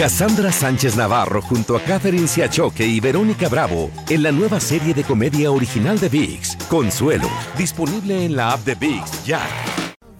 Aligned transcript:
Cassandra 0.00 0.50
Sánchez 0.50 0.96
Navarro 0.96 1.42
junto 1.42 1.76
a 1.76 1.80
Catherine 1.82 2.26
Siachoque 2.26 2.86
y 2.86 3.00
Verónica 3.00 3.50
Bravo 3.50 3.90
en 4.08 4.22
la 4.22 4.32
nueva 4.32 4.58
serie 4.58 4.94
de 4.94 5.04
comedia 5.04 5.50
original 5.50 6.00
de 6.00 6.08
VIX, 6.08 6.56
Consuelo, 6.70 7.28
disponible 7.58 8.24
en 8.24 8.34
la 8.34 8.52
app 8.52 8.64
de 8.64 8.76
VIX 8.76 9.24
ya. 9.26 9.42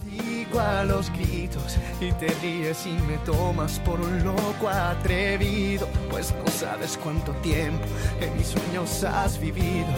Digo 0.05 0.61
a 0.61 0.85
los 0.85 1.11
gritos 1.11 1.79
y 1.99 2.13
te 2.13 2.27
ríes 2.43 2.85
y 2.85 2.93
me 3.11 3.17
tomas 3.25 3.79
por 3.79 3.99
un 4.03 4.23
loco 4.23 4.69
atrevido, 4.69 5.89
pues 6.11 6.35
no 6.45 6.53
sabes 6.53 6.99
cuánto 7.03 7.33
tiempo 7.37 7.87
en 8.21 8.37
mis 8.37 8.49
sueños 8.49 9.03
has 9.05 9.41
vivido, 9.41 9.89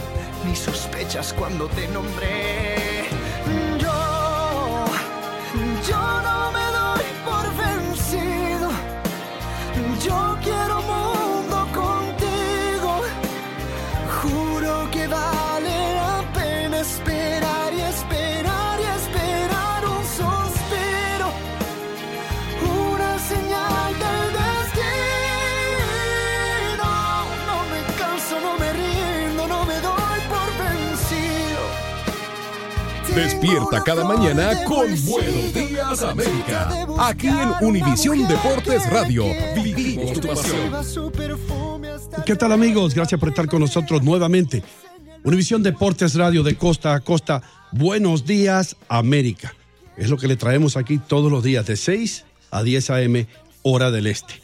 ni 0.46 0.54
sospechas 0.54 1.32
cuando 1.32 1.66
te 1.66 1.88
nombré. 1.88 2.41
Despierta 33.14 33.84
cada 33.84 34.04
mañana 34.04 34.64
con 34.64 34.86
Buenos 35.04 35.52
Días 35.52 36.02
América. 36.02 36.86
Aquí 36.98 37.28
en 37.28 37.52
Univisión 37.60 38.26
Deportes 38.26 38.88
Radio. 38.90 39.26
Vivimos 39.54 40.18
tu 40.18 40.28
pasión. 40.28 40.72
¿Qué 42.24 42.34
tal 42.36 42.52
amigos? 42.52 42.94
Gracias 42.94 43.20
por 43.20 43.28
estar 43.28 43.46
con 43.48 43.60
nosotros 43.60 44.02
nuevamente. 44.02 44.62
Univisión 45.24 45.62
Deportes 45.62 46.14
Radio 46.14 46.42
de 46.42 46.56
costa 46.56 46.94
a 46.94 47.00
costa. 47.00 47.42
Buenos 47.70 48.24
días 48.24 48.76
América. 48.88 49.54
Es 49.98 50.08
lo 50.08 50.16
que 50.16 50.26
le 50.26 50.36
traemos 50.36 50.78
aquí 50.78 50.98
todos 50.98 51.30
los 51.30 51.44
días 51.44 51.66
de 51.66 51.76
6 51.76 52.24
a 52.50 52.62
10 52.62 52.90
a.m. 52.90 53.26
hora 53.62 53.90
del 53.90 54.06
este. 54.06 54.34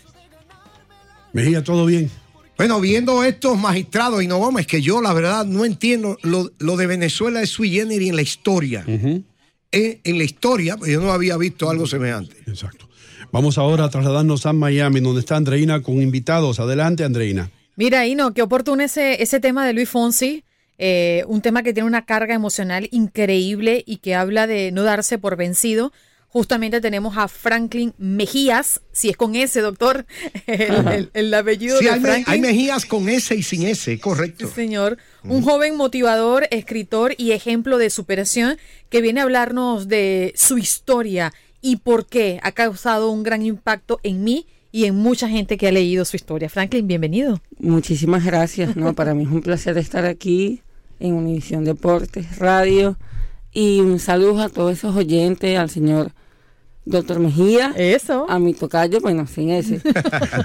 Mejía, 1.32 1.64
¿todo 1.64 1.86
bien? 1.86 2.10
Bueno, 2.58 2.80
viendo 2.80 3.22
estos 3.22 3.56
magistrados 3.56 4.20
y 4.20 4.26
no 4.26 4.40
vamos, 4.40 4.60
es 4.60 4.66
que 4.66 4.82
yo 4.82 5.00
la 5.00 5.12
verdad 5.12 5.46
no 5.46 5.64
entiendo 5.64 6.18
lo, 6.22 6.50
lo 6.58 6.76
de 6.76 6.88
Venezuela 6.88 7.40
es 7.40 7.50
sui 7.50 7.70
generis 7.70 8.10
en 8.10 8.16
la 8.16 8.22
historia. 8.22 8.84
en, 8.86 9.24
en 9.70 10.18
la 10.18 10.24
historia, 10.24 10.76
pues 10.76 10.90
yo 10.90 11.00
no 11.00 11.12
había 11.12 11.36
visto 11.36 11.70
algo 11.70 11.86
semejante. 11.86 12.36
Exacto. 12.46 12.88
Vamos 13.30 13.58
ahora 13.58 13.84
a 13.84 13.90
trasladarnos 13.90 14.44
a 14.46 14.52
Miami, 14.52 15.00
donde 15.00 15.20
está 15.20 15.36
Andreina 15.36 15.82
con 15.82 16.02
invitados. 16.02 16.58
Adelante, 16.58 17.04
Andreina. 17.04 17.50
Mira, 17.76 18.06
Ino, 18.06 18.34
qué 18.34 18.42
oportuno 18.42 18.82
ese, 18.82 19.22
ese 19.22 19.38
tema 19.38 19.64
de 19.64 19.72
Luis 19.72 19.88
Fonsi, 19.88 20.42
eh, 20.78 21.22
un 21.28 21.42
tema 21.42 21.62
que 21.62 21.72
tiene 21.72 21.86
una 21.86 22.06
carga 22.06 22.34
emocional 22.34 22.88
increíble 22.90 23.84
y 23.86 23.98
que 23.98 24.16
habla 24.16 24.48
de 24.48 24.72
no 24.72 24.82
darse 24.82 25.18
por 25.18 25.36
vencido. 25.36 25.92
Justamente 26.30 26.80
tenemos 26.82 27.16
a 27.16 27.26
Franklin 27.26 27.94
Mejías, 27.96 28.80
si 28.92 29.08
es 29.08 29.16
con 29.16 29.34
ese, 29.34 29.60
doctor, 29.62 30.04
el, 30.46 30.86
el- 30.88 31.10
el 31.14 31.34
apellido 31.34 31.78
Sí, 31.78 31.84
de 31.86 31.90
hay, 31.92 32.00
Franklin. 32.00 32.24
hay 32.28 32.40
mejías 32.40 32.84
con 32.84 33.08
S 33.08 33.34
y 33.34 33.42
sin 33.42 33.62
S, 33.62 33.98
correcto. 33.98 34.46
Sí, 34.48 34.52
señor. 34.54 34.98
Un 35.24 35.42
joven 35.42 35.76
motivador, 35.76 36.46
escritor 36.50 37.14
y 37.16 37.32
ejemplo 37.32 37.78
de 37.78 37.88
superación 37.90 38.58
que 38.90 39.00
viene 39.00 39.20
a 39.20 39.22
hablarnos 39.24 39.88
de 39.88 40.32
su 40.36 40.58
historia 40.58 41.32
y 41.62 41.76
por 41.76 42.06
qué 42.06 42.40
ha 42.42 42.52
causado 42.52 43.10
un 43.10 43.22
gran 43.22 43.42
impacto 43.42 43.98
en 44.02 44.22
mí 44.22 44.46
y 44.70 44.84
en 44.84 44.96
mucha 44.96 45.28
gente 45.30 45.56
que 45.56 45.68
ha 45.68 45.72
leído 45.72 46.04
su 46.04 46.16
historia. 46.16 46.50
Franklin, 46.50 46.86
bienvenido. 46.86 47.40
Muchísimas 47.58 48.22
gracias, 48.24 48.76
¿no? 48.76 48.92
Para 48.92 49.14
mí 49.14 49.22
es 49.24 49.30
un 49.30 49.40
placer 49.40 49.78
estar 49.78 50.04
aquí 50.04 50.60
en 51.00 51.14
Univisión 51.14 51.64
Deportes 51.64 52.36
Radio 52.38 52.98
y 53.60 53.80
un 53.80 53.98
saludo 53.98 54.42
a 54.42 54.48
todos 54.48 54.72
esos 54.72 54.94
oyentes, 54.94 55.58
al 55.58 55.70
señor 55.70 56.12
Doctor 56.84 57.18
Mejía, 57.18 57.72
Eso. 57.76 58.24
a 58.30 58.38
mi 58.38 58.54
tocayo, 58.54 59.00
bueno, 59.00 59.26
sin 59.26 59.50
ese. 59.50 59.80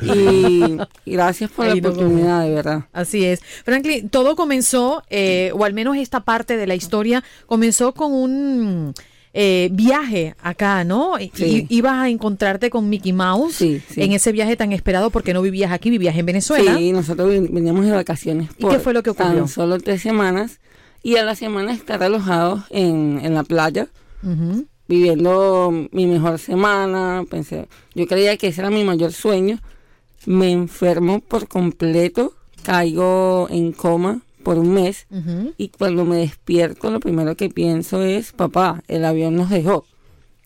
y, 0.02 0.78
y 1.06 1.12
gracias 1.14 1.50
por 1.52 1.66
Ahí 1.68 1.80
la 1.80 1.90
oportunidad, 1.90 2.44
de 2.44 2.54
verdad. 2.54 2.86
Así 2.92 3.24
es. 3.24 3.42
Franklin, 3.64 4.10
todo 4.10 4.36
comenzó, 4.36 5.04
eh, 5.10 5.52
o 5.54 5.64
al 5.64 5.74
menos 5.74 5.96
esta 5.98 6.22
parte 6.22 6.58
de 6.58 6.68
la 6.68 6.76
historia, 6.76 7.24
comenzó 7.46 7.94
con 7.94 8.12
un 8.12 8.94
eh, 9.36 9.70
viaje 9.72 10.36
acá, 10.44 10.84
¿no? 10.84 11.18
Y- 11.20 11.32
Sí. 11.34 11.66
y- 11.70 11.78
ibas 11.78 11.94
a 11.94 12.10
encontrarte 12.10 12.70
con 12.70 12.90
Mickey 12.90 13.14
Mouse 13.14 13.56
Sí, 13.56 13.82
sí. 13.90 14.02
en 14.04 14.12
ese 14.12 14.32
viaje 14.32 14.56
tan 14.58 14.72
esperado 14.74 15.10
porque 15.12 15.34
no 15.34 15.42
vivías 15.42 15.72
aquí, 15.72 15.90
vivías 15.90 16.16
en 16.18 16.26
Venezuela. 16.26 16.76
Sí, 16.78 16.92
nosotros 16.92 17.30
ven- 17.30 17.50
veníamos 17.54 17.86
de 17.86 17.92
vacaciones. 17.94 18.50
¿Y 18.58 18.68
qué 18.68 18.80
fue 18.80 18.94
lo 18.94 19.02
que 19.02 19.12
ocurrió? 19.12 19.34
Tan 19.36 19.48
solo 19.48 19.80
tres 19.80 20.02
semanas. 20.02 20.60
Y 21.04 21.18
a 21.18 21.24
la 21.24 21.36
semana 21.36 21.74
estar 21.74 22.02
alojados 22.02 22.64
en, 22.70 23.20
en 23.22 23.34
la 23.34 23.44
playa, 23.44 23.90
viviendo 24.88 25.88
mi 25.92 26.08
mejor 26.08 26.40
semana. 26.40 27.26
Pensé, 27.30 27.68
yo 27.94 28.08
creía 28.08 28.38
que 28.38 28.48
ese 28.48 28.62
era 28.62 28.70
mi 28.70 28.84
mayor 28.86 29.12
sueño. 29.12 29.60
Me 30.26 30.52
enfermo 30.52 31.20
por 31.20 31.50
completo, 31.50 32.34
caigo 32.64 33.48
en 33.50 33.74
coma 33.74 34.22
por 34.44 34.58
un 34.58 34.74
mes. 34.74 35.08
Y 35.58 35.70
cuando 35.70 36.06
me 36.06 36.18
despierto, 36.18 36.90
lo 36.90 37.00
primero 37.00 37.36
que 37.36 37.50
pienso 37.50 38.02
es, 38.02 38.32
papá, 38.32 38.82
el 38.88 39.04
avión 39.04 39.36
nos 39.36 39.50
dejó. 39.50 39.86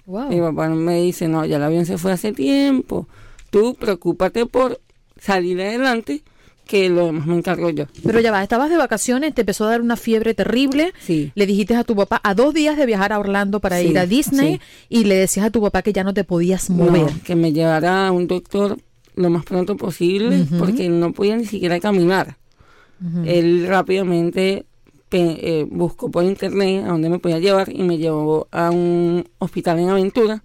Wow. 0.07 0.29
Mi 0.29 0.39
papá 0.39 0.69
me 0.69 1.01
dice, 1.01 1.27
no, 1.27 1.45
ya 1.45 1.57
el 1.57 1.63
avión 1.63 1.85
se 1.85 1.97
fue 1.97 2.11
hace 2.13 2.31
tiempo. 2.33 3.07
Tú 3.49 3.75
preocúpate 3.75 4.45
por 4.45 4.79
salir 5.19 5.61
adelante, 5.61 6.23
que 6.67 6.89
lo 6.89 7.05
demás 7.07 7.25
me 7.25 7.35
encargo 7.35 7.69
yo. 7.69 7.85
Pero 8.03 8.19
ya 8.19 8.31
va, 8.31 8.43
estabas 8.43 8.69
de 8.69 8.77
vacaciones, 8.77 9.33
te 9.33 9.41
empezó 9.41 9.65
a 9.65 9.69
dar 9.71 9.81
una 9.81 9.95
fiebre 9.95 10.33
terrible. 10.33 10.93
Sí. 10.99 11.31
Le 11.33 11.45
dijiste 11.45 11.75
a 11.75 11.83
tu 11.83 11.95
papá 11.95 12.19
a 12.23 12.33
dos 12.35 12.53
días 12.53 12.77
de 12.77 12.85
viajar 12.85 13.13
a 13.13 13.19
Orlando 13.19 13.59
para 13.59 13.79
Sí, 13.79 13.87
ir 13.87 13.97
a 13.99 14.05
Disney 14.05 14.55
sí. 14.55 14.61
y 14.89 15.03
le 15.05 15.15
decías 15.15 15.45
a 15.47 15.49
tu 15.49 15.61
papá 15.61 15.81
que 15.81 15.93
ya 15.93 16.03
no 16.03 16.13
te 16.13 16.23
podías 16.23 16.69
No, 16.69 16.85
mover. 16.85 17.11
que 17.25 17.35
me 17.35 17.51
llevara 17.53 18.07
a 18.07 18.11
un 18.11 18.27
doctor 18.27 18.77
lo 19.15 19.29
más 19.31 19.43
pronto 19.45 19.75
posible, 19.77 20.41
Ujú. 20.41 20.57
porque 20.59 20.89
no 20.89 21.11
podía 21.13 21.35
ni 21.37 21.45
siquiera 21.45 21.79
caminar. 21.79 22.37
Él 23.25 23.65
rápidamente 23.67 24.65
eh, 25.11 25.65
buscó 25.69 26.09
por 26.11 26.23
internet 26.23 26.83
a 26.83 26.89
dónde 26.89 27.09
me 27.09 27.19
podía 27.19 27.39
llevar 27.39 27.69
y 27.73 27.83
me 27.83 27.97
llevó 27.97 28.47
a 28.51 28.71
un 28.71 29.23
hospital 29.39 29.79
en 29.79 29.89
Aventura 29.89 30.43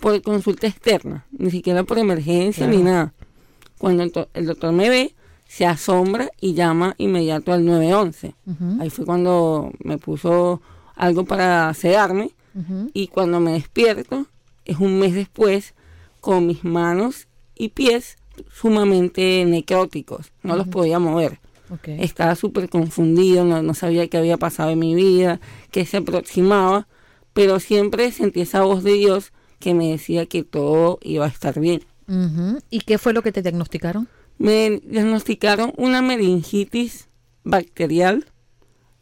por 0.00 0.20
consulta 0.22 0.66
externa, 0.66 1.26
ni 1.36 1.50
siquiera 1.50 1.82
por 1.82 1.98
emergencia 1.98 2.66
Claro. 2.66 2.78
ni 2.78 2.84
nada. 2.84 3.12
Cuando 3.78 4.02
el, 4.04 4.12
el 4.34 4.46
doctor 4.46 4.72
me 4.72 4.88
ve, 4.88 5.14
se 5.54 5.66
asombra 5.66 6.30
y 6.40 6.54
llama 6.54 6.96
inmediato 6.98 7.52
al 7.52 7.64
911. 7.64 8.34
Ujú. 8.44 8.82
Ahí 8.82 8.90
fue 8.90 9.04
cuando 9.04 9.70
me 9.84 9.98
puso 9.98 10.60
algo 10.96 11.24
para 11.24 11.72
sedarme 11.74 12.32
y 12.92 13.06
cuando 13.06 13.38
me 13.38 13.52
despierto 13.52 14.26
es 14.64 14.78
un 14.78 14.98
mes 14.98 15.14
después 15.14 15.74
con 16.20 16.48
mis 16.48 16.64
manos 16.64 17.28
y 17.54 17.68
pies 17.68 18.16
sumamente 18.52 19.44
necróticos, 19.44 20.32
no 20.42 20.56
los 20.56 20.66
podía 20.66 20.98
mover. 20.98 21.38
Estaba 21.86 22.34
súper 22.34 22.68
confundido, 22.68 23.44
no, 23.44 23.62
no 23.62 23.74
sabía 23.74 24.08
qué 24.08 24.18
había 24.18 24.36
pasado 24.36 24.70
en 24.70 24.78
mi 24.80 24.94
vida, 24.96 25.40
qué 25.70 25.86
se 25.86 25.98
aproximaba, 25.98 26.88
pero 27.32 27.60
siempre 27.60 28.10
sentí 28.10 28.40
esa 28.40 28.62
voz 28.62 28.82
de 28.82 28.94
Dios 28.94 29.32
que 29.60 29.72
me 29.72 29.90
decía 29.90 30.26
que 30.26 30.42
todo 30.42 30.98
iba 31.02 31.26
a 31.26 31.28
estar 31.28 31.60
bien. 31.60 31.84
¿Y 32.70 32.80
qué 32.80 32.98
fue 32.98 33.12
lo 33.12 33.22
que 33.22 33.30
te 33.32 33.42
diagnosticaron? 33.42 34.08
Me 34.38 34.80
diagnosticaron 34.84 35.72
una 35.76 36.02
meningitis 36.02 37.08
bacterial. 37.44 38.26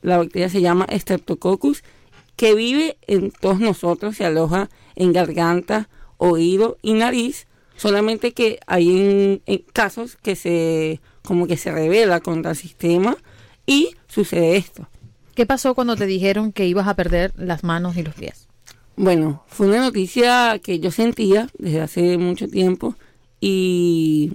La 0.02 0.19
bacteria 0.19 0.49
se 0.49 0.61
llama 0.61 0.87
Streptococcus, 0.90 1.82
que 2.37 2.55
vive 2.55 2.99
en 3.06 3.31
todos 3.31 3.61
nosotros, 3.61 4.17
se 4.17 4.25
aloja 4.25 4.69
en 4.96 5.12
garganta, 5.12 5.88
oído 6.17 6.76
y 6.82 6.94
nariz, 6.94 7.46
solamente 7.76 8.32
que 8.32 8.58
hay 8.67 8.90
en, 8.90 9.43
en 9.46 9.58
casos 9.73 10.17
que 10.17 10.37
se 10.37 11.00
como 11.23 11.46
que 11.46 11.56
se 11.56 11.70
revela 11.70 12.20
contra 12.20 12.50
el 12.50 12.56
sistema 12.56 13.17
y 13.67 13.90
sucede 14.08 14.56
esto. 14.56 14.88
¿Qué 15.34 15.46
pasó 15.46 15.75
cuando 15.75 15.96
te 15.96 16.06
dijeron 16.06 16.52
que 16.52 16.67
ibas 16.67 16.88
a 16.88 16.94
perder 16.94 17.32
las 17.37 17.64
manos 17.64 17.96
y 17.96 18.02
los 18.02 18.14
pies? 18.14 18.49
Bueno, 18.96 19.43
fue 19.46 19.69
una 19.69 19.79
noticia 19.79 20.61
que 20.62 20.79
yo 20.79 20.90
sentía 20.90 21.49
desde 21.58 21.81
hace 21.81 22.19
mucho 22.19 22.49
tiempo 22.49 22.96
y 23.40 24.32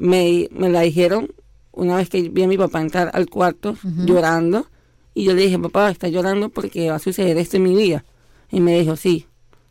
me, 0.00 0.48
me 0.50 0.68
la 0.70 0.80
dijeron 0.80 1.30
una 1.72 1.96
vez 1.96 2.08
que 2.08 2.28
vi 2.30 2.42
a 2.42 2.48
mi 2.48 2.56
papá 2.56 2.80
entrar 2.80 3.10
al 3.12 3.28
cuarto 3.28 3.76
llorando 4.06 4.66
y 5.14 5.24
yo 5.24 5.34
le 5.34 5.42
dije, 5.42 5.58
papá, 5.58 5.90
está 5.90 6.08
llorando 6.08 6.48
porque 6.48 6.88
va 6.88 6.96
a 6.96 6.98
suceder 6.98 7.36
esto 7.38 7.56
en 7.58 7.64
mi 7.64 7.74
vida. 7.76 8.04
Y 8.50 8.60
me 8.60 8.78
dijo, 8.80 8.96
sí, 8.96 9.26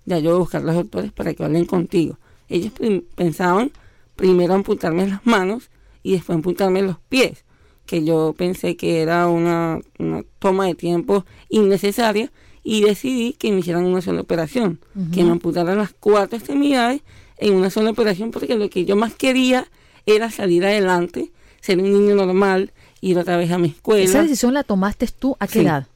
ya 0.06 0.20
yo 0.20 0.30
voy 0.32 0.38
a 0.38 0.40
buscar 0.40 0.62
a 0.62 0.66
los 0.66 0.76
doctores 0.76 1.12
para 1.12 1.34
que 1.34 1.44
hablen 1.44 1.66
contigo. 1.66 2.18
Ellos 2.48 2.72
prim- 2.74 3.04
pensaban 3.16 3.72
primero 4.16 4.54
amputarme 4.54 5.08
las 5.08 5.26
manos 5.26 5.70
y 6.04 6.14
después 6.14 6.36
amputarme 6.36 6.82
los 6.82 6.98
pies, 7.10 7.44
que 7.86 8.04
yo 8.04 8.34
pensé 8.38 8.76
que 8.78 9.02
era 9.02 9.28
una, 9.28 9.80
una 9.98 10.24
toma 10.40 10.66
de 10.68 10.76
tiempo 10.76 11.26
innecesaria 11.50 12.32
y 12.64 12.82
decidí 12.84 13.34
que 13.34 13.52
me 13.52 13.60
hicieran 13.60 13.86
una 13.86 14.02
sola 14.02 14.22
operación, 14.22 14.80
que 15.12 15.24
me 15.24 15.32
amputaran 15.32 15.78
las 15.78 15.94
cuatro 16.00 16.38
extremidades 16.38 17.02
en 17.38 17.56
una 17.56 17.70
sola 17.70 17.90
operación 17.92 18.32
porque 18.32 18.56
lo 18.56 18.70
que 18.70 18.86
yo 18.86 18.96
más 18.96 19.14
quería 19.16 19.68
era 20.16 20.32
salir 20.32 20.66
adelante, 20.66 21.32
ser 21.62 21.80
un 21.80 21.92
niño 21.92 22.16
normal, 22.16 22.72
ir 23.02 23.18
otra 23.18 23.38
vez 23.38 23.52
a 23.52 23.58
mi 23.58 23.70
escuela. 23.70 24.04
¿Esa 24.04 24.22
decisión 24.24 24.54
la 24.54 24.64
tomaste 24.64 25.08
tú 25.08 25.36
a 25.40 25.48
qué 25.48 25.60
Sí. 25.60 25.66
edad? 25.66 25.88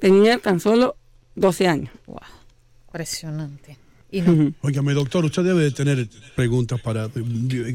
Tenía 0.00 0.38
tan 0.38 0.60
solo 0.60 0.96
12 1.34 1.66
años. 1.68 1.90
Impresionante. 2.88 3.78
Y 4.10 4.22
no. 4.22 4.52
Óigame, 4.62 4.92
doctor, 4.94 5.24
usted 5.24 5.44
debe 5.44 5.62
de 5.62 5.70
tener 5.70 6.08
preguntas 6.34 6.80
para... 6.80 7.08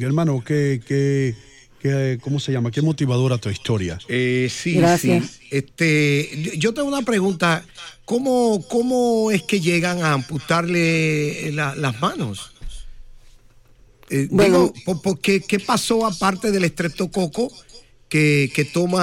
Hermano, 0.02 0.44
¿qué, 0.46 0.82
qué, 0.86 1.34
qué, 1.80 2.18
¿cómo 2.22 2.40
se 2.42 2.52
llama? 2.52 2.72
¿Qué 2.72 2.82
motivadora 2.82 3.38
tu 3.38 3.50
historia? 3.50 3.98
Eh, 4.10 4.50
sí, 4.52 4.74
Gracias. 4.76 5.26
sí. 5.40 5.48
Este, 5.52 6.30
yo- 6.42 6.54
yo 6.56 6.74
tengo 6.74 6.88
una 6.90 7.04
pregunta. 7.04 7.64
¿Cómo, 8.04 8.64
cómo 8.70 9.32
es 9.32 9.44
que 9.44 9.62
llegan 9.62 10.04
a 10.04 10.14
amputarle 10.14 11.52
la- 11.54 11.74
las 11.76 12.00
manos? 12.02 12.52
Eh, 14.10 14.28
Bueno. 14.30 14.72
digo, 14.72 14.74
po- 14.86 15.02
po- 15.02 15.16
¿qué, 15.16 15.42
pasó 15.66 16.06
aparte 16.06 16.52
del 16.52 16.64
estreptococo 16.66 17.52
que, 18.10 18.52
que 18.54 18.66
toma 18.66 19.02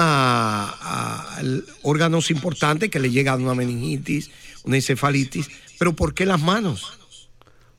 a- 0.69 1.41
órganos 1.81 2.31
importantes 2.31 2.89
que 2.89 2.99
le 2.99 3.11
llega 3.11 3.35
una 3.35 3.53
meningitis, 3.53 4.31
una 4.63 4.77
encefalitis? 4.77 5.49
Pero 5.77 5.93
¿por 5.93 6.13
qué 6.13 6.25
las 6.25 6.41
manos? 6.41 6.99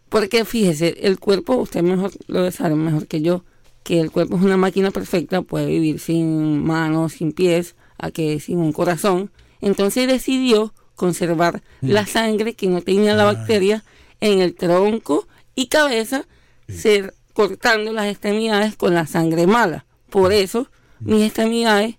Porque 0.09 0.45
fíjese, 0.45 0.97
el 1.03 1.19
cuerpo, 1.19 1.57
usted 1.57 1.83
mejor 1.83 2.13
lo 2.27 2.51
saber 2.53 2.77
mejor 2.77 3.07
que 3.07 3.21
yo, 3.23 3.45
que 3.83 4.01
el 4.01 4.11
cuerpo 4.11 4.37
es 4.37 4.43
una 4.43 4.57
máquina 4.57 4.91
perfecta, 4.91 5.43
puede 5.43 5.67
vivir 5.67 5.99
sin 6.01 6.63
manos, 6.65 7.15
sin 7.15 7.33
pies, 7.33 7.75
a 7.99 8.11
que 8.11 8.39
sin 8.41 8.59
un 8.59 8.73
corazón. 8.73 9.31
Entonces 9.61 10.07
decidió 10.07 10.73
conservar 10.95 11.63
la 11.81 12.07
sangre 12.07 12.55
que 12.55 12.69
no 12.69 12.81
tenía 12.83 13.15
la 13.15 13.25
bacteria 13.25 13.83
en 14.21 14.41
el 14.41 14.55
tronco 14.55 15.27
y 15.55 15.67
cabeza, 15.67 16.27
ser, 16.69 17.15
cortando 17.33 17.93
las 17.93 18.07
extremidades 18.07 18.77
con 18.77 18.95
la 18.95 19.07
sangre 19.07 19.47
mala. 19.47 19.85
Por 20.11 20.33
eso 20.33 20.69
mis 21.01 21.23
extremidades 21.25 21.97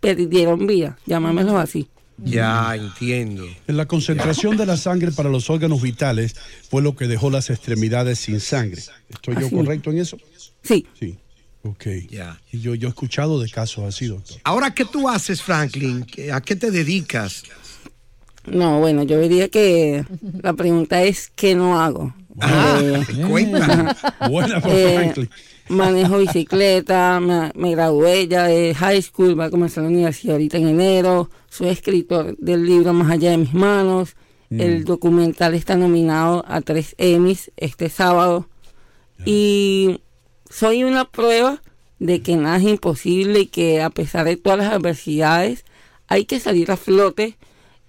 perdieron 0.00 0.66
vida, 0.66 0.98
llamámelo 1.06 1.58
así. 1.58 1.88
Ya 2.18 2.74
entiendo. 2.76 3.44
La 3.66 3.86
concentración 3.86 4.56
de 4.56 4.66
la 4.66 4.76
sangre 4.76 5.10
para 5.10 5.28
los 5.28 5.50
órganos 5.50 5.82
vitales 5.82 6.36
fue 6.70 6.80
lo 6.80 6.94
que 6.94 7.08
dejó 7.08 7.28
las 7.30 7.50
extremidades 7.50 8.20
sin 8.20 8.38
sangre. 8.40 8.82
¿Estoy 9.08 9.36
yo 9.40 9.50
correcto 9.50 9.90
en 9.90 9.98
eso? 9.98 10.16
Sí. 10.62 10.86
Sí. 10.98 11.18
Ok. 11.64 11.86
Ya. 12.10 12.40
Y 12.52 12.60
yo, 12.60 12.74
yo 12.76 12.86
he 12.86 12.90
escuchado 12.90 13.40
de 13.40 13.50
casos 13.50 13.84
así, 13.84 14.06
doctor. 14.06 14.36
Ahora, 14.44 14.72
¿qué 14.74 14.84
tú 14.84 15.08
haces, 15.08 15.42
Franklin? 15.42 16.04
¿Qué- 16.04 16.30
¿A 16.30 16.40
qué 16.40 16.54
te 16.54 16.70
dedicas? 16.70 17.42
No, 18.46 18.78
bueno, 18.78 19.02
yo 19.02 19.18
diría 19.20 19.48
que 19.48 20.04
la 20.42 20.52
pregunta 20.52 21.02
es 21.02 21.32
¿qué 21.34 21.54
no 21.54 21.80
hago? 21.80 22.14
Ah, 22.40 22.80
Eh, 22.82 23.04
cuenta. 23.30 23.96
Buena 24.30 24.60
por 24.60 24.70
Eh, 24.72 24.94
Franklin. 24.96 25.30
manejo 25.68 26.18
bicicleta, 26.18 27.20
me, 27.20 27.52
me 27.54 27.70
gradué 27.72 28.26
ya 28.28 28.44
de 28.44 28.74
high 28.74 29.00
school, 29.02 29.38
va 29.38 29.46
a 29.46 29.50
comenzar 29.50 29.84
la 29.84 29.90
universidad 29.90 30.34
ahorita 30.34 30.58
en 30.58 30.68
enero, 30.68 31.30
soy 31.48 31.68
escritor 31.68 32.36
del 32.38 32.66
libro 32.66 32.92
Más 32.92 33.10
allá 33.10 33.30
de 33.30 33.38
mis 33.38 33.54
manos, 33.54 34.16
el 34.50 34.84
documental 34.84 35.54
está 35.54 35.74
nominado 35.76 36.44
a 36.46 36.60
tres 36.60 36.94
Emmys 36.98 37.50
este 37.56 37.88
sábado 37.88 38.48
y 39.24 40.00
soy 40.48 40.84
una 40.84 41.06
prueba 41.06 41.60
de 41.98 42.20
que 42.22 42.36
nada 42.36 42.58
es 42.58 42.64
imposible 42.64 43.40
y 43.40 43.46
que 43.46 43.82
a 43.82 43.90
pesar 43.90 44.26
de 44.26 44.36
todas 44.36 44.58
las 44.58 44.72
adversidades 44.72 45.64
hay 46.06 46.24
que 46.26 46.38
salir 46.38 46.70
a 46.70 46.76
flote 46.76 47.36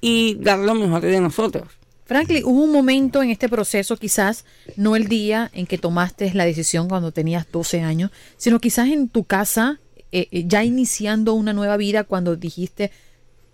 y 0.01 0.35
dar 0.39 0.57
lo 0.59 0.73
mejor 0.73 1.01
de 1.01 1.19
nosotros. 1.19 1.67
Franklin, 2.05 2.43
hubo 2.45 2.63
un 2.63 2.71
momento 2.71 3.23
en 3.23 3.31
este 3.31 3.49
proceso, 3.49 3.97
quizás 3.97 4.45
no 4.77 4.95
el 4.95 5.07
día 5.07 5.49
en 5.53 5.65
que 5.65 5.79
tomaste 5.79 6.31
la 6.35 6.45
decisión 6.45 6.87
cuando 6.87 7.11
tenías 7.11 7.47
12 7.51 7.81
años, 7.81 8.11
sino 8.37 8.59
quizás 8.59 8.89
en 8.89 9.09
tu 9.09 9.23
casa, 9.23 9.79
eh, 10.11 10.27
eh, 10.31 10.43
ya 10.47 10.63
iniciando 10.63 11.33
una 11.33 11.51
nueva 11.51 11.77
vida, 11.77 12.03
cuando 12.03 12.35
dijiste, 12.35 12.91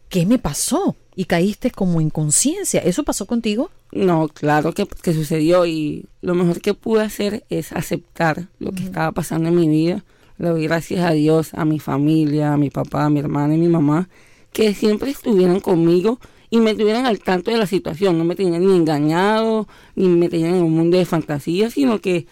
¿qué 0.10 0.26
me 0.26 0.38
pasó? 0.38 0.98
Y 1.16 1.26
caíste 1.26 1.72
como 1.72 2.02
en 2.02 2.10
conciencia. 2.10 2.82
¿Eso 2.82 3.04
pasó 3.04 3.26
contigo? 3.26 3.72
No, 3.94 4.28
claro 4.28 4.74
que, 4.74 4.86
que 4.86 5.14
sucedió 5.14 5.66
y 5.66 6.06
lo 6.22 6.36
mejor 6.36 6.60
que 6.62 6.74
pude 6.74 7.04
hacer 7.04 7.46
es 7.50 7.72
aceptar 7.72 8.50
lo 8.60 8.74
que 8.74 8.84
estaba 8.84 9.14
pasando 9.14 9.48
en 9.48 9.56
mi 9.56 9.70
vida. 9.70 10.04
Le 10.38 10.50
doy 10.50 10.64
gracias 10.64 11.06
a 11.06 11.12
Dios, 11.12 11.54
a 11.54 11.64
mi 11.64 11.80
familia, 11.80 12.54
a 12.54 12.58
mi 12.58 12.70
papá, 12.70 13.06
a 13.06 13.10
mi 13.10 13.20
hermana 13.20 13.56
y 13.56 13.58
mi 13.58 13.68
mamá, 13.68 14.10
que 14.52 14.74
siempre 14.74 15.12
estuvieron 15.12 15.62
conmigo 15.62 16.20
y 16.52 16.60
me 16.60 16.76
tuvieron 16.76 17.08
al 17.08 17.18
tanto 17.20 17.50
de 17.50 17.58
la 17.58 17.66
situación. 17.66 18.20
No 18.20 18.26
me 18.26 18.36
tenían 18.36 18.64
ni 18.64 18.76
engañado, 18.76 19.68
ni 19.96 20.08
me 20.08 20.30
tenían 20.30 20.54
en 20.56 20.64
un 20.64 20.74
mundo 20.76 20.98
de 20.98 21.06
fantasía, 21.06 21.72
sino 21.72 22.00
que 22.00 22.28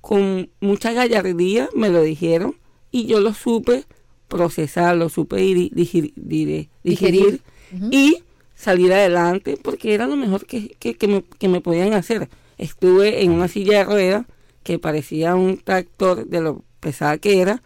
con 0.00 0.48
mucha 0.60 0.92
gallardía 0.92 1.68
me 1.74 1.90
lo 1.90 2.00
dijeron 2.00 2.54
y 2.90 3.04
yo 3.06 3.20
lo 3.20 3.34
supe 3.34 3.84
procesar, 4.28 4.96
lo 4.96 5.08
supe 5.08 5.36
digir- 5.38 6.14
dire- 6.16 6.68
digerir, 6.84 7.42
y 7.90 8.18
salir 8.54 8.92
adelante 8.92 9.58
porque 9.60 9.92
era 9.94 10.06
lo 10.06 10.16
mejor 10.16 10.46
que, 10.46 10.76
que, 10.78 10.94
que 10.94 11.08
me, 11.08 11.24
que 11.38 11.48
me 11.48 11.60
podían 11.60 11.92
hacer. 11.92 12.28
Estuve 12.58 13.22
en 13.24 13.32
una 13.32 13.48
silla 13.48 13.78
de 13.78 13.84
ruedas 13.84 14.26
que 14.62 14.78
parecía 14.78 15.34
un 15.34 15.58
tractor 15.58 16.26
de 16.26 16.40
lo 16.40 16.64
pesada 16.80 17.18
que 17.18 17.40
era 17.40 17.62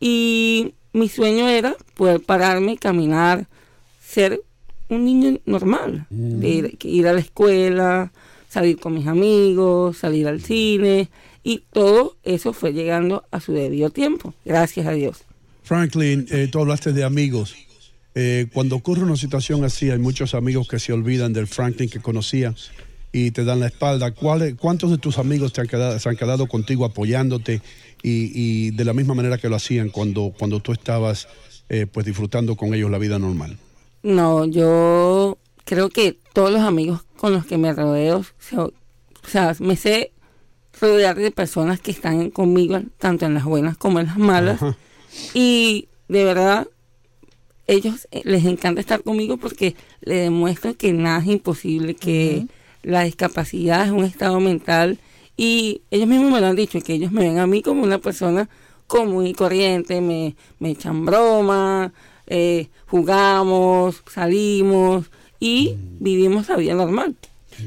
y 0.00 0.74
mi 0.92 1.08
sueño 1.08 1.48
era 1.48 1.76
poder 1.94 2.20
pararme, 2.20 2.76
caminar, 2.76 3.48
ser 4.00 4.40
un 4.88 5.04
niño 5.04 5.38
normal, 5.46 6.06
de 6.10 6.76
ir, 6.82 7.06
a 7.08 7.12
la 7.12 7.20
escuela, 7.20 8.12
salir 8.48 8.78
con 8.78 8.94
mis 8.94 9.06
amigos, 9.06 9.98
salir 9.98 10.26
al 10.28 10.40
cine 10.40 11.08
y 11.42 11.62
todo 11.72 12.16
eso 12.22 12.52
fue 12.52 12.72
llegando 12.72 13.24
a 13.30 13.40
su 13.40 13.52
debido 13.52 13.90
tiempo, 13.90 14.34
gracias 14.44 14.86
a 14.86 14.92
Dios. 14.92 15.24
Franklin, 15.62 16.26
eh, 16.30 16.48
tú 16.50 16.60
hablaste 16.60 16.92
de 16.92 17.04
amigos. 17.04 17.54
Eh, 18.14 18.46
cuando 18.52 18.76
ocurre 18.76 19.02
una 19.02 19.16
situación 19.16 19.64
así, 19.64 19.90
hay 19.90 19.98
muchos 19.98 20.34
amigos 20.34 20.68
que 20.68 20.78
se 20.78 20.92
olvidan 20.92 21.32
del 21.32 21.46
Franklin 21.46 21.88
que 21.90 22.00
conocían 22.00 22.54
y 23.12 23.30
te 23.32 23.44
dan 23.44 23.60
la 23.60 23.66
espalda. 23.66 24.12
¿Cuáles- 24.12 24.54
¿Cuántos 24.54 24.90
de 24.90 24.98
tus 24.98 25.18
amigos 25.18 25.52
te 25.52 25.62
han 25.62 25.66
quedado, 25.66 25.98
se 25.98 26.08
han 26.08 26.16
quedado 26.16 26.46
contigo 26.46 26.84
apoyándote 26.84 27.60
y, 28.02 28.30
y 28.34 28.70
de 28.72 28.84
la 28.84 28.92
misma 28.92 29.14
manera 29.14 29.38
que 29.38 29.48
lo 29.48 29.56
hacían 29.56 29.88
cuando, 29.88 30.32
cuando 30.38 30.60
tú 30.60 30.72
estabas 30.72 31.26
eh, 31.70 31.86
pues 31.90 32.04
disfrutando 32.06 32.54
con 32.56 32.74
ellos 32.74 32.90
la 32.90 32.98
vida 32.98 33.18
normal? 33.18 33.56
No, 34.04 34.44
yo 34.44 35.38
creo 35.64 35.88
que 35.88 36.18
todos 36.34 36.50
los 36.52 36.60
amigos 36.60 37.04
con 37.16 37.32
los 37.32 37.46
que 37.46 37.56
me 37.58 37.72
rodeo, 37.72 38.24
se- 38.38 38.58
o 38.58 38.70
sea, 39.26 39.56
me 39.60 39.76
sé 39.76 40.12
rodear 40.80 41.16
de 41.16 41.30
personas 41.30 41.80
que 41.80 41.90
están 41.90 42.30
conmigo, 42.30 42.80
tanto 42.98 43.24
en 43.26 43.32
las 43.34 43.44
buenas 43.44 43.76
como 43.78 43.98
en 44.00 44.06
las 44.06 44.18
malas. 44.18 44.60
Y 45.32 45.88
de 46.08 46.24
verdad, 46.24 46.68
ellos 47.66 48.06
eh, 48.10 48.20
les 48.24 48.44
encanta 48.44 48.80
estar 48.80 49.02
conmigo 49.02 49.38
porque 49.38 49.74
les 50.02 50.24
demuestro 50.24 50.76
que 50.76 50.92
nada 50.92 51.20
es 51.20 51.26
imposible, 51.28 51.94
que 51.94 52.46
la 52.82 53.04
discapacidad 53.04 53.86
es 53.86 53.90
un 53.90 54.04
estado 54.04 54.38
mental. 54.38 54.98
Y 55.36 55.80
ellos 55.90 56.06
mismos 56.08 56.30
me 56.30 56.40
lo 56.42 56.46
han 56.48 56.56
dicho, 56.56 56.78
que 56.82 56.92
ellos 56.92 57.10
me 57.10 57.22
ven 57.22 57.38
a 57.38 57.46
mí 57.46 57.62
como 57.62 57.82
una 57.82 57.98
persona 57.98 58.50
común 58.86 59.26
y 59.26 59.32
corriente, 59.32 60.02
me, 60.02 60.36
me 60.58 60.72
echan 60.72 61.06
broma, 61.06 61.92
eh, 62.26 62.68
jugamos, 62.86 64.02
salimos 64.12 65.06
y 65.40 65.74
vivimos 66.00 66.48
la 66.48 66.56
vida 66.56 66.74
normal. 66.74 67.14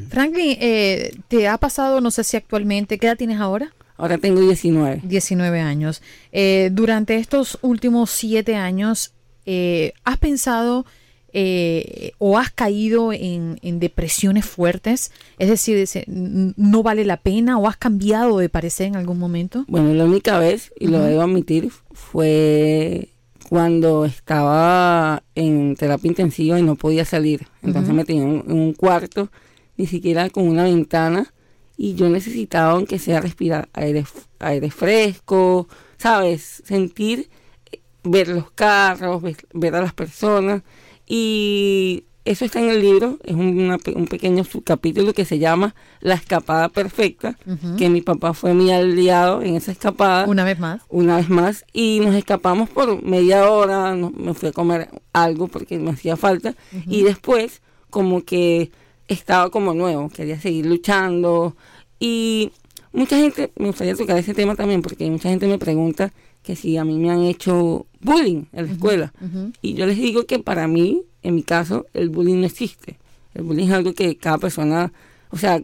Franklin, 0.10 0.58
eh, 0.60 1.14
¿te 1.28 1.48
ha 1.48 1.58
pasado, 1.58 2.02
no 2.02 2.12
sé 2.12 2.24
si 2.24 2.38
actualmente, 2.38 2.98
qué 2.98 3.08
edad 3.08 3.18
tienes 3.18 3.40
ahora? 3.40 3.74
Ahora 3.98 4.18
tengo 4.18 4.42
19. 4.42 5.02
19 5.04 5.60
años. 5.60 6.02
Eh, 6.32 6.70
durante 6.72 7.16
estos 7.16 7.58
últimos 7.62 8.12
siete 8.12 8.56
años, 8.56 9.14
eh, 9.46 9.94
¿has 10.04 10.18
pensado 10.18 10.86
eh, 11.34 12.12
o 12.20 12.38
has 12.38 12.52
caído 12.52 13.12
en, 13.12 13.60
en 13.64 13.80
depresiones 13.80 14.46
fuertes? 14.46 15.12
Es 15.40 15.50
decir, 15.50 15.88
¿no 16.08 16.84
vale 16.84 17.06
la 17.06 17.18
pena 17.18 17.58
o 17.58 17.68
has 17.68 17.78
cambiado 17.78 18.38
de 18.38 18.50
parecer 18.50 18.88
en 18.88 18.98
algún 18.98 19.18
momento? 19.18 19.66
Bueno, 19.68 19.94
la 19.94 20.06
única 20.06 20.38
vez, 20.38 20.72
y 20.80 20.88
lo 20.88 21.02
debo 21.02 21.22
admitir, 21.24 21.72
fue 21.92 23.10
cuando 23.50 24.06
estaba 24.06 25.24
en 25.36 25.76
terapia 25.76 26.10
intensiva 26.10 26.60
y 26.60 26.64
no 26.64 26.76
podía 26.76 27.06
salir. 27.06 27.48
Entonces 27.62 27.94
me 27.94 28.06
tenían 28.06 28.44
en 28.48 28.52
un 28.52 28.74
cuarto, 28.74 29.30
ni 29.78 29.88
siquiera 29.88 30.30
con 30.30 30.48
una 30.48 30.64
ventana, 30.64 31.34
y 31.78 31.96
yo 31.96 32.10
necesitaba, 32.10 32.72
aunque 32.72 33.00
sea 33.00 33.22
respirar 33.22 33.70
aire, 33.74 34.06
aire 34.40 34.72
fresco, 34.72 35.68
¿sabes? 35.98 36.64
Sentir, 36.66 37.30
eh, 37.72 37.80
ver 38.04 38.30
los 38.30 38.52
carros, 38.52 39.22
ver, 39.22 39.38
ver 39.54 39.76
a 39.76 39.82
las 39.82 39.94
personas. 39.94 40.64
Y 41.06 42.04
eso 42.30 42.46
está 42.46 42.60
en 42.60 42.70
el 42.70 42.82
libro, 42.82 43.18
es 43.24 43.34
una 43.36 43.78
pe- 43.78 43.94
un 43.96 44.06
pequeño 44.08 44.44
subcapítulo 44.44 45.14
que 45.14 45.26
se 45.26 45.40
llama 45.40 45.74
La 46.02 46.14
escapada 46.16 46.70
perfecta, 46.70 47.38
que 47.78 47.90
mi 47.90 48.02
papá 48.02 48.34
fue 48.34 48.54
mi 48.54 48.72
aliado 48.72 49.42
en 49.42 49.56
esa 49.56 49.72
escapada. 49.72 50.26
Una 50.28 50.44
vez 50.44 50.60
más. 50.60 50.82
Una 50.90 51.18
vez 51.18 51.30
más. 51.30 51.66
Y 51.74 52.00
nos 52.02 52.14
escapamos 52.16 52.70
por 52.70 53.04
media 53.04 53.50
hora, 53.50 53.96
no- 53.96 54.12
me 54.12 54.34
fui 54.34 54.50
a 54.50 54.52
comer 54.52 54.90
algo 55.14 55.48
porque 55.48 55.78
me 55.80 55.92
hacía 55.92 56.16
falta. 56.18 56.56
Y 56.88 57.04
después, 57.04 57.62
como 57.90 58.24
que 58.24 58.72
estaba 59.08 59.50
como 59.50 59.74
nuevo, 59.74 60.10
quería 60.10 60.40
seguir 60.40 60.66
luchando. 60.66 61.56
Y 62.00 62.52
mucha 62.94 63.18
gente, 63.18 63.52
me 63.58 63.68
gustaría 63.68 63.96
tocar 63.96 64.18
ese 64.18 64.34
tema 64.34 64.56
también, 64.56 64.82
porque 64.82 65.10
mucha 65.10 65.30
gente 65.30 65.48
me 65.48 65.58
pregunta 65.58 66.12
que 66.44 66.56
si 66.56 66.78
a 66.78 66.86
mí 66.86 66.98
me 66.98 67.10
han 67.10 67.24
hecho 67.24 67.88
bullying 68.00 68.44
en 68.54 68.66
la 68.68 68.72
escuela. 68.72 69.14
Y 69.62 69.74
yo 69.74 69.86
les 69.86 69.98
digo 69.98 70.26
que 70.26 70.40
para 70.40 70.68
mí, 70.68 71.04
en 71.28 71.36
mi 71.36 71.44
caso, 71.44 71.86
el 71.94 72.10
bullying 72.10 72.40
no 72.42 72.46
existe. 72.48 72.98
El 73.34 73.44
bullying 73.44 73.68
es 73.68 73.74
algo 73.74 73.94
que 73.94 74.16
cada 74.18 74.38
persona, 74.38 74.92
o 75.30 75.38
sea, 75.38 75.62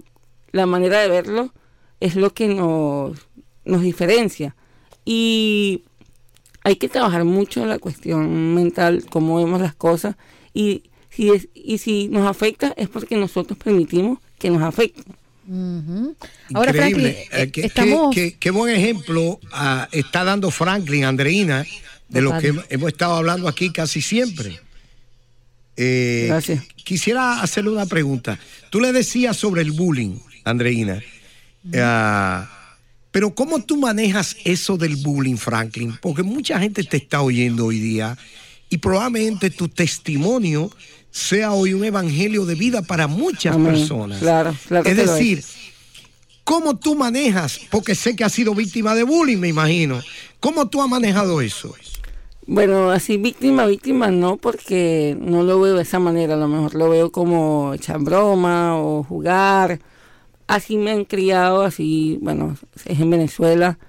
la 0.52 0.66
manera 0.66 1.00
de 1.00 1.08
verlo 1.08 1.54
es 2.00 2.16
lo 2.16 2.34
que 2.34 2.48
nos, 2.50 3.18
nos 3.66 3.82
diferencia. 3.82 4.56
Y 5.06 5.84
hay 6.64 6.76
que 6.76 6.90
trabajar 6.90 7.24
mucho 7.26 7.66
la 7.66 7.80
cuestión 7.80 8.54
mental, 8.54 9.06
cómo 9.10 9.38
vemos 9.38 9.62
las 9.62 9.74
cosas. 9.76 10.16
Y 10.54 10.84
si, 11.10 11.30
es- 11.30 11.48
y 11.54 11.78
si 11.78 12.08
nos 12.10 12.28
afecta 12.28 12.74
es 12.78 12.90
porque 12.90 13.16
nosotros 13.16 13.58
permitimos 13.58 14.20
que 14.40 14.50
nos 14.50 14.62
afecte. 14.62 15.02
Ujú. 15.48 16.16
Ahora, 16.54 16.72
Increíble. 16.72 16.82
Franklin, 16.82 17.08
Eh, 17.08 17.28
eh, 17.44 17.52
qué, 17.52 17.62
estamos... 17.66 18.14
qué- 18.16 18.32
qué- 18.32 18.38
qué 18.38 18.52
buen 18.52 18.76
ejemplo 18.76 19.40
ah, 19.52 19.88
está 19.92 20.24
dando 20.24 20.52
Franklin, 20.52 21.06
Andreina, 21.06 21.66
de 22.10 22.22
lo 22.22 22.38
que 22.38 22.54
hemos 22.70 22.88
estado 22.90 23.16
hablando 23.16 23.48
aquí 23.48 23.72
casi 23.72 24.02
siempre. 24.02 24.60
Eh, 25.78 26.26
Gracias. 26.30 26.64
Quisiera 26.84 27.42
hacerle 27.42 27.72
una 27.72 27.86
pregunta. 27.86 28.38
Tú 28.70 28.80
le 28.80 28.92
decías 28.92 29.38
sobre 29.38 29.62
el 29.62 29.72
bullying, 29.72 30.18
Andreina. 30.44 31.02
Ah, 31.76 32.50
pero 33.12 33.34
¿cómo 33.34 33.62
tú 33.64 33.78
manejas 33.78 34.36
eso 34.44 34.78
del 34.78 34.98
bullying, 34.98 35.36
Franklin? 35.38 35.98
Porque 36.02 36.24
mucha 36.24 36.60
gente 36.60 36.84
te 36.84 36.98
está 36.98 37.22
oyendo 37.22 37.68
hoy 37.68 37.80
día 37.80 38.18
y 38.70 38.78
probablemente 38.80 39.50
tu 39.50 39.70
testimonio 39.70 40.72
sea 41.12 41.52
hoy 41.54 41.74
un 41.74 41.84
evangelio 41.86 42.46
de 42.46 42.56
vida 42.56 42.82
para 42.82 43.08
muchas 43.08 43.56
Amén. 43.56 43.74
personas. 43.74 44.20
Claro, 44.20 44.56
claro 44.68 44.90
Es 44.90 44.96
que 44.96 45.06
lo 45.06 45.14
es. 45.14 45.20
decir, 45.20 45.44
¿cómo 46.44 46.76
tú 46.78 46.96
manejas? 46.96 47.60
Porque 47.70 47.94
sé 47.96 48.16
que 48.16 48.24
has 48.24 48.34
sido 48.34 48.56
víctima 48.56 48.96
de 48.96 49.04
bullying, 49.04 49.38
me 49.38 49.48
imagino. 49.48 50.02
¿Cómo 50.40 50.68
tú 50.68 50.82
has 50.82 50.90
manejado 50.90 51.40
eso? 51.40 51.74
Bueno, 52.46 52.92
así 52.92 53.18
víctima, 53.18 53.66
víctima 53.66 54.12
no, 54.12 54.38
porque 54.38 55.18
no 55.20 55.44
lo 55.44 55.60
veo 55.62 55.76
de 55.76 55.84
esa 55.84 56.00
manera. 56.00 56.34
A 56.34 56.38
lo 56.38 56.48
mejor 56.48 56.76
lo 56.76 56.90
veo 56.90 57.12
como 57.12 57.74
echar 57.74 58.00
broma 58.00 58.78
o 58.78 59.04
jugar. 59.04 59.80
Así 60.48 60.78
me 60.78 60.92
han 60.92 61.06
criado, 61.06 61.62
así, 61.62 62.20
bueno, 62.22 62.58
es 62.86 63.00
en 63.00 63.10
Venezuela. 63.10 63.80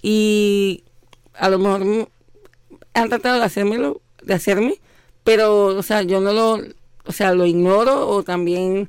Y 0.00 0.84
a 1.34 1.48
lo 1.48 1.58
mejor 1.58 2.08
han 2.94 3.08
tratado 3.08 3.38
de 3.38 3.44
hacérmelo, 3.44 4.00
de 4.22 4.34
hacerme, 4.34 4.80
pero, 5.24 5.66
o 5.66 5.82
sea, 5.82 6.02
yo 6.02 6.20
no 6.20 6.32
lo, 6.32 6.60
o 7.06 7.12
sea, 7.12 7.34
lo 7.34 7.46
ignoro 7.46 8.08
o 8.08 8.22
también, 8.22 8.88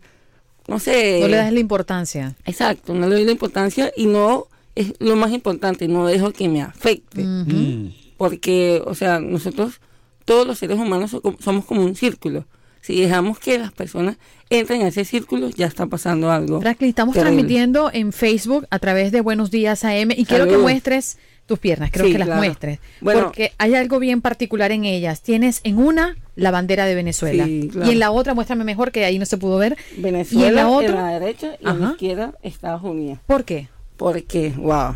no 0.68 0.80
sé. 0.80 1.20
No 1.22 1.28
le 1.28 1.38
das 1.38 1.52
la 1.52 1.60
importancia. 1.60 2.36
Exacto, 2.46 2.94
no 2.94 3.08
le 3.08 3.16
doy 3.16 3.26
la 3.26 3.32
importancia 3.32 3.92
y 3.96 4.06
no 4.06 4.48
es 4.76 4.94
lo 5.00 5.16
más 5.16 5.32
importante, 5.32 5.88
no 5.88 6.06
dejo 6.06 6.32
que 6.32 6.48
me 6.48 6.62
afecte. 6.62 7.22
Ujú. 7.22 7.92
Porque, 8.18 8.82
o 8.86 8.96
sea, 8.96 9.20
nosotros, 9.20 9.82
todos 10.26 10.46
los 10.48 10.58
seres 10.60 10.78
humanos 10.78 11.16
somos 11.40 11.66
como 11.66 11.84
un 11.84 11.96
círculo. 11.96 12.46
Si 12.82 13.02
dejamos 13.02 13.40
que 13.40 13.58
las 13.58 13.72
personas 13.72 14.18
entren 14.50 14.82
en 14.82 14.88
ese 14.88 15.06
círculo, 15.06 15.50
ya 15.50 15.66
está 15.66 15.88
pasando 15.88 16.32
algo. 16.32 16.62
Franklin, 16.62 16.90
estamos 16.90 17.14
terrible. 17.16 17.32
transmitiendo 17.38 17.90
en 17.92 18.14
Facebook 18.14 18.68
a 18.70 18.78
través 18.78 19.12
de 19.12 19.22
Buenos 19.22 19.50
Días 19.50 19.84
AM 19.84 20.12
y 20.16 20.26
quiero 20.26 20.48
que 20.48 20.58
muestres 20.58 21.18
tus 21.48 21.58
piernas, 21.60 21.90
creo 21.92 22.06
Sí, 22.08 22.12
que 22.12 22.20
las 22.20 22.28
claro. 22.28 22.42
muestres. 22.42 22.80
Bueno. 23.02 23.24
porque 23.26 23.52
hay 23.58 23.74
algo 23.76 23.98
bien 24.00 24.22
particular 24.22 24.72
en 24.72 24.86
ellas. 24.86 25.22
Tienes 25.22 25.62
en 25.64 25.78
una 25.80 26.16
la 26.36 26.52
bandera 26.52 26.86
de 26.86 26.94
Venezuela 26.96 27.46
Sí, 27.46 27.70
claro. 27.72 27.90
y 27.90 27.94
en 27.94 28.00
la 28.00 28.12
otra, 28.12 28.34
muéstrame 28.36 28.64
mejor 28.64 28.92
que 28.92 29.04
ahí 29.06 29.18
no 29.20 29.26
se 29.26 29.38
pudo 29.38 29.58
ver. 29.58 29.76
Venezuela 29.98 30.46
y 30.46 30.50
en 30.50 30.56
la 30.56 30.62
en 30.62 30.68
otra, 30.68 30.96
la 30.96 31.20
derecha 31.20 31.56
y 31.60 31.68
en 31.68 31.82
la 31.82 31.90
izquierda 31.92 32.34
Estados 32.44 32.84
Unidos. 32.84 33.18
¿por 33.26 33.46
qué? 33.46 33.68
Porque, 33.98 34.54
wow. 34.58 34.96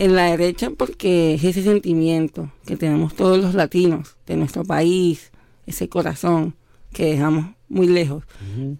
En 0.00 0.16
la 0.16 0.30
derecha 0.30 0.70
porque 0.70 1.34
es 1.34 1.44
ese 1.44 1.62
sentimiento 1.62 2.50
que 2.64 2.78
tenemos 2.78 3.14
todos 3.14 3.36
los 3.36 3.54
latinos 3.54 4.16
de 4.26 4.34
nuestro 4.34 4.64
país, 4.64 5.30
ese 5.66 5.90
corazón 5.90 6.54
que 6.90 7.04
dejamos 7.04 7.54
muy 7.68 7.86
lejos. 7.86 8.24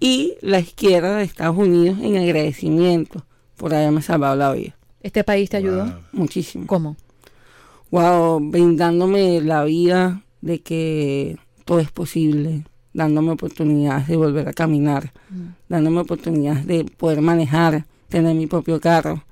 Y 0.00 0.36
la 0.40 0.60
izquierda 0.60 1.18
de 1.18 1.24
Estados 1.24 1.58
Unidos 1.58 1.98
en 2.00 2.16
agradecimiento 2.16 3.26
por 3.58 3.74
haberme 3.74 4.00
salvado 4.00 4.34
la 4.34 4.52
vida. 4.54 4.74
¿Este 5.02 5.22
país 5.22 5.50
te 5.50 5.58
ayudó? 5.58 5.92
Muchísimo. 6.12 6.66
¿Cómo? 6.66 6.96
Wow, 7.90 8.40
brindándome 8.40 9.42
la 9.42 9.64
vida 9.64 10.22
de 10.40 10.62
que 10.62 11.36
todo 11.66 11.80
es 11.80 11.92
posible, 11.92 12.64
dándome 12.94 13.32
oportunidades 13.32 14.08
de 14.08 14.16
volver 14.16 14.48
a 14.48 14.54
caminar, 14.54 15.12
dándome 15.68 16.00
oportunidades 16.00 16.66
de 16.66 16.86
poder 16.86 17.20
manejar, 17.20 17.84
tener 18.08 18.34
mi 18.34 18.46
propio 18.46 18.80
carro 18.80 19.22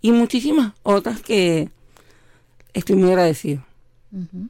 y 0.00 0.12
muchísimas 0.12 0.72
otras 0.82 1.20
que 1.20 1.70
estoy 2.72 2.96
muy 2.96 3.10
agradecido. 3.10 3.64
Ujú. 4.12 4.48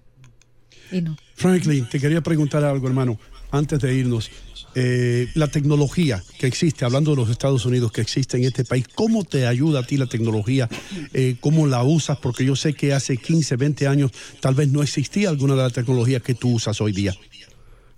Y 0.92 1.00
no. 1.00 1.16
Franklin, 1.34 1.88
te 1.88 2.00
quería 2.00 2.20
preguntar 2.20 2.64
algo, 2.64 2.86
hermano, 2.86 3.18
antes 3.50 3.80
de 3.80 3.94
irnos. 3.94 4.30
Eh, 4.78 5.28
la 5.34 5.48
tecnología 5.48 6.22
que 6.38 6.46
existe, 6.46 6.84
hablando 6.84 7.12
de 7.12 7.16
los 7.16 7.30
Estados 7.30 7.64
Unidos, 7.64 7.92
que 7.92 8.02
existe 8.02 8.36
en 8.36 8.44
este 8.44 8.62
país, 8.62 8.86
¿cómo 8.94 9.24
te 9.24 9.46
ayuda 9.46 9.80
a 9.80 9.82
ti 9.82 9.96
la 9.96 10.06
tecnología? 10.06 10.68
Eh, 11.14 11.36
¿Cómo 11.40 11.66
la 11.66 11.82
usas? 11.82 12.18
Porque 12.18 12.44
yo 12.44 12.54
sé 12.56 12.74
que 12.74 12.92
hace 12.92 13.16
15, 13.16 13.56
20 13.56 13.88
años 13.88 14.10
tal 14.40 14.54
vez 14.54 14.68
no 14.68 14.82
existía 14.82 15.30
alguna 15.30 15.54
de 15.54 15.62
las 15.62 15.72
tecnologías 15.72 16.20
que 16.20 16.34
tú 16.34 16.52
usas 16.52 16.78
hoy 16.82 16.92
día. 16.92 17.14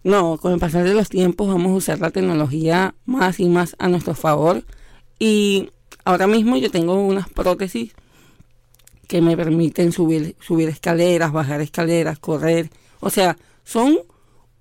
No, 0.04 0.36
con 0.36 0.52
el 0.52 0.60
pasar 0.60 0.84
de 0.84 0.94
los 0.94 1.08
tiempos 1.08 1.48
vamos 1.48 1.72
a 1.72 1.74
usar 1.74 1.98
la 1.98 2.10
tecnología 2.10 2.94
más 3.04 3.40
y 3.40 3.48
más 3.48 3.74
a 3.80 3.88
nuestro 3.88 4.14
favor. 4.14 4.64
Y 5.18 5.70
ahora 6.08 6.26
mismo 6.26 6.56
yo 6.56 6.70
tengo 6.70 6.94
unas 6.94 7.28
prótesis 7.28 7.92
que 9.08 9.20
me 9.20 9.36
permiten 9.36 9.92
subir, 9.92 10.36
subir 10.40 10.70
escaleras, 10.70 11.32
bajar 11.32 11.60
escaleras, 11.60 12.18
correr. 12.18 12.70
O 13.00 13.10
sea, 13.10 13.36
son 13.62 13.98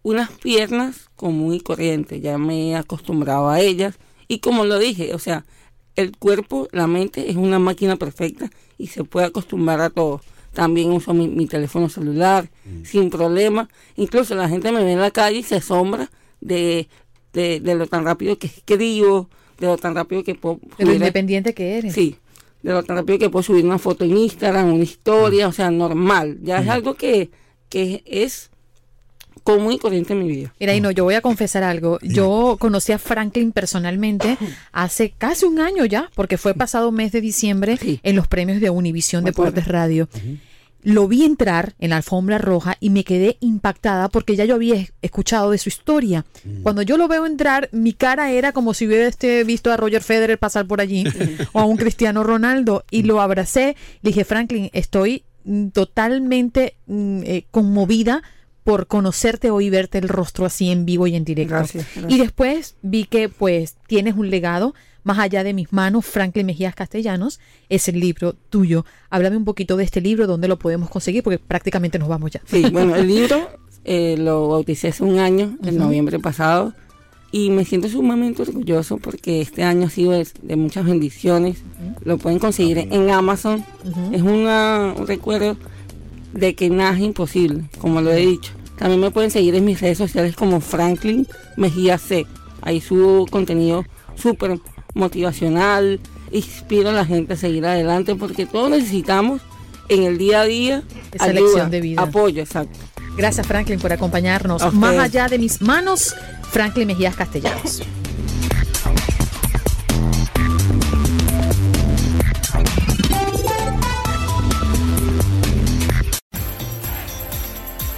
unas 0.04 0.30
piernas 0.30 1.10
común 1.16 1.54
y 1.54 1.62
corriente. 1.62 2.20
Ya 2.20 2.38
me 2.38 2.72
he 2.72 2.76
acostumbrado 2.76 3.48
a 3.48 3.62
ellas. 3.62 3.98
Y 4.28 4.40
como 4.40 4.66
lo 4.66 4.78
dije, 4.78 5.14
o 5.14 5.20
sea, 5.20 5.46
el 5.96 6.18
cuerpo, 6.18 6.68
la 6.74 6.86
mente 6.86 7.30
es 7.32 7.38
una 7.38 7.60
máquina 7.60 7.96
perfecta 7.96 8.50
y 8.78 8.88
se 8.88 9.06
puede 9.06 9.28
acostumbrar 9.28 9.80
a 9.80 9.90
todo. 9.90 10.20
También 10.52 10.92
uso 10.92 11.14
mi, 11.14 11.30
mi 11.30 11.48
teléfono 11.48 11.88
celular 11.88 12.50
sin 12.84 13.10
problema. 13.10 13.70
Incluso 13.96 14.36
la 14.36 14.50
gente 14.50 14.74
me 14.74 14.84
ve 14.84 14.92
en 14.92 15.00
la 15.00 15.12
calle 15.12 15.38
y 15.38 15.44
se 15.44 15.56
asombra 15.56 16.12
de, 16.42 16.90
de, 17.32 17.62
de 17.62 17.76
lo 17.76 17.88
tan 17.88 18.04
rápido 18.04 18.38
que 18.38 18.48
escribo, 18.48 19.30
de 19.60 19.68
lo 19.68 19.78
tan 19.78 19.96
rápido 19.96 20.24
que 20.24 20.36
puedo 20.36 20.60
De 20.78 20.86
lo 20.86 20.92
subir- 20.92 20.96
independiente 20.96 21.54
que 21.54 21.78
eres. 21.78 21.94
Sí, 21.94 22.16
de 22.64 22.72
lo 22.74 22.84
tan 22.84 22.98
rápido 22.98 23.20
que 23.20 23.30
puedo 23.30 23.44
subir 23.44 23.66
una 23.66 23.78
foto 23.80 24.04
en 24.04 24.18
Instagram, 24.18 24.74
una 24.74 24.84
historia, 24.84 25.48
o 25.48 25.52
sea, 25.52 25.72
normal. 25.72 26.38
Ya 26.44 26.60
es 26.60 26.68
algo 26.70 26.96
que, 26.96 27.30
que 27.70 28.04
es 28.06 28.50
común 29.44 29.72
y 29.72 29.78
corriente 29.80 30.12
en 30.14 30.20
mi 30.20 30.28
vida. 30.28 30.54
Mira, 30.60 30.76
y 30.76 30.82
no, 30.82 30.92
yo 30.92 31.06
voy 31.06 31.14
a 31.16 31.22
confesar 31.22 31.64
algo. 31.64 32.00
Yo 32.02 32.58
conocí 32.60 32.92
a 32.92 32.98
Franklin 33.00 33.52
personalmente 33.54 34.38
hace 34.74 35.12
casi 35.18 35.46
un 35.46 35.60
año 35.62 35.86
ya, 35.86 36.10
porque 36.16 36.38
fue 36.38 36.54
pasado 36.54 36.92
mes 36.92 37.12
de 37.14 37.22
diciembre 37.22 37.78
en 38.04 38.16
los 38.16 38.28
premios 38.28 38.60
de 38.60 38.70
Univisión 38.70 39.24
Deportes 39.24 39.68
Radio. 39.68 40.10
Lo 40.90 41.08
vi 41.10 41.26
entrar 41.26 41.76
en 41.80 41.90
la 41.90 41.98
alfombra 41.98 42.38
roja 42.38 42.78
y 42.80 42.90
me 42.92 43.04
quedé 43.04 43.36
impactada 43.42 44.08
porque 44.08 44.38
ya 44.38 44.46
yo 44.46 44.56
había 44.56 44.76
es- 44.76 44.94
escuchado 45.02 45.52
de 45.52 45.58
su 45.58 45.68
historia. 45.68 46.26
Cuando 46.64 46.82
yo 46.82 46.96
lo 46.96 47.10
veo 47.10 47.26
entrar, 47.26 47.68
mi 47.74 47.92
cara 47.92 48.32
era 48.32 48.54
como 48.54 48.74
si 48.74 48.88
hubiera 48.88 49.06
este, 49.06 49.44
visto 49.44 49.70
a 49.70 49.76
Roger 49.76 50.02
Federer 50.02 50.38
pasar 50.40 50.66
por 50.66 50.80
allí 50.80 51.04
o 51.52 51.60
a 51.60 51.66
un 51.66 51.76
Cristiano 51.76 52.24
Ronaldo 52.24 52.86
y 52.90 53.04
lo 53.04 53.20
abracé. 53.20 53.76
Le 54.02 54.12
dije, 54.12 54.24
Franklin, 54.24 54.70
estoy 54.72 55.24
mm, 55.44 55.68
totalmente 55.70 56.76
mm, 56.88 57.22
eh, 57.26 57.46
conmovida 57.52 58.24
por 58.68 58.88
conocerte 58.88 59.50
hoy 59.50 59.68
y 59.68 59.70
verte 59.70 59.98
el 59.98 60.10
rostro 60.10 60.46
así 60.46 60.70
en 60.72 60.86
vivo 60.86 61.08
y 61.08 61.16
en 61.16 61.24
directo. 61.24 61.54
Gracias, 61.56 61.86
gracias. 61.96 62.12
Y 62.14 62.18
después 62.20 62.76
vi 62.82 63.06
que 63.06 63.30
pues 63.30 63.78
tienes 63.88 64.16
un 64.18 64.30
legado 64.30 64.76
más 65.06 65.20
allá 65.20 65.46
de 65.46 65.54
mis 65.54 65.72
manos, 65.72 66.06
Franklin 66.06 66.46
Mejías 66.46 66.76
Castellanos, 66.76 67.40
es 67.70 67.88
el 67.88 67.98
libro 68.02 68.34
tuyo. 68.50 68.84
Háblame 69.10 69.38
un 69.38 69.46
poquito 69.46 69.78
de 69.78 69.86
este 69.86 70.02
libro, 70.02 70.28
dónde 70.28 70.50
lo 70.50 70.60
podemos 70.60 70.90
conseguir, 70.90 71.24
porque 71.24 71.40
prácticamente 71.40 71.98
nos 71.98 72.10
vamos 72.10 72.32
ya. 72.32 72.42
Sí, 72.46 72.66
bueno, 72.70 72.94
el 72.94 73.08
libro 73.08 73.38
eh, 73.86 74.18
lo 74.18 74.50
bauticé 74.50 74.90
hace 74.90 75.06
un 75.06 75.18
año, 75.20 75.58
en 75.64 75.76
Ujú. 75.76 75.86
noviembre 75.86 76.20
pasado, 76.20 76.74
y 77.32 77.50
me 77.52 77.64
siento 77.64 77.88
sumamente 77.88 78.42
orgulloso 78.42 78.98
porque 78.98 79.40
este 79.40 79.64
año 79.64 79.88
ha 79.88 79.90
sido 79.90 80.12
de, 80.12 80.28
de 80.42 80.56
muchas 80.58 80.84
bendiciones. 80.84 81.60
Lo 82.04 82.18
pueden 82.18 82.40
conseguir 82.40 82.78
en 82.80 83.10
Amazon. 83.12 83.64
Es 84.12 84.22
una- 84.22 84.94
un 84.98 85.08
recuerdo 85.08 85.56
de 86.34 86.56
que 86.56 86.70
nada 86.70 86.96
es 86.96 87.02
imposible, 87.02 87.64
como 87.80 88.02
lo 88.02 88.12
he 88.12 88.18
dicho. 88.18 88.52
También 88.78 89.02
me 89.02 89.12
pueden 89.12 89.32
seguir 89.32 89.56
en 89.56 89.66
mis 89.66 89.82
redes 89.82 89.98
sociales 89.98 90.36
como 90.36 90.62
Franklin 90.62 91.28
Mejía 91.56 91.98
C. 91.98 92.26
Ahí 92.62 92.80
subo 92.82 93.26
contenido 93.28 93.86
súper 94.16 94.60
motivacional, 94.94 96.00
inspiro 96.32 96.90
a 96.90 96.94
la 96.94 97.06
gente 97.06 97.34
a 97.34 97.38
seguir 97.38 97.66
adelante 97.66 98.16
porque 98.16 98.46
todos 98.46 98.70
necesitamos 98.70 99.42
en 99.90 100.04
el 100.04 100.18
día 100.18 100.42
a 100.42 100.46
día 100.46 100.84
Esa 101.14 101.26
ayuda, 101.26 101.70
de 101.70 101.82
vida. 101.82 102.02
apoyo, 102.02 102.42
exacto. 102.42 102.78
Gracias 103.16 103.48
Franklin 103.48 103.80
por 103.80 103.94
acompañarnos. 103.94 104.74
Más 104.74 104.98
allá 104.98 105.28
de 105.28 105.40
mis 105.40 105.62
manos, 105.62 106.14
Franklin 106.52 106.88
Mejías 106.88 107.16
Castellanos. 107.16 107.82